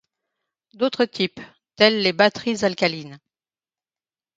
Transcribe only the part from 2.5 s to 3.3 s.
alcalines.